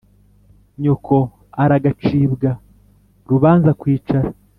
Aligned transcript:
nyoko 0.81 1.15
aragacibwa 1.63 2.49
«rubanza-kwicara» 3.29 4.29